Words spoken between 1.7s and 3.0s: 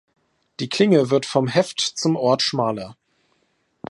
zum Ort schmaler.